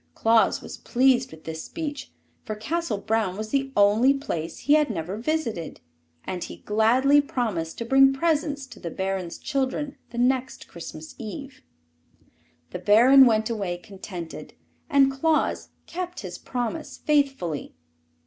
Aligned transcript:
Claus 0.15 0.63
was 0.63 0.77
pleased 0.77 1.29
with 1.29 1.43
this 1.43 1.63
speech, 1.63 2.11
for 2.43 2.55
Castle 2.55 2.97
Braun 2.97 3.37
was 3.37 3.49
the 3.51 3.71
only 3.77 4.15
place 4.15 4.57
he 4.61 4.73
had 4.73 4.89
never 4.89 5.15
visited, 5.15 5.79
and 6.23 6.43
he 6.43 6.57
gladly 6.65 7.21
promised 7.21 7.77
to 7.77 7.85
bring 7.85 8.11
presents 8.11 8.65
to 8.65 8.79
the 8.79 8.89
Baron's 8.89 9.37
children 9.37 9.97
the 10.09 10.17
next 10.17 10.67
Christmas 10.67 11.13
Eve. 11.19 11.61
The 12.71 12.79
Baron 12.79 13.27
went 13.27 13.47
away 13.51 13.77
contented, 13.77 14.55
and 14.89 15.11
Claus 15.11 15.69
kept 15.85 16.21
his 16.21 16.39
promise 16.39 16.97
faithfully. 16.97 17.75